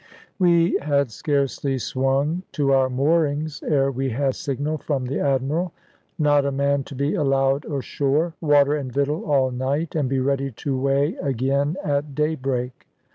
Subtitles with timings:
[0.39, 5.73] We had scarcely swung to our moorings ere we had signal from the Admiral,
[6.17, 8.33] "Not a man to be allowed ashore.
[8.41, 12.87] Water and victual all night, and be ready to weigh again at daybreak."